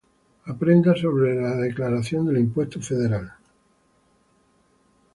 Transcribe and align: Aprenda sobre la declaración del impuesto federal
Aprenda 0.47 0.95
sobre 0.95 1.35
la 1.39 1.51
declaración 1.57 2.25
del 2.25 2.39
impuesto 2.39 2.81
federal 2.81 3.31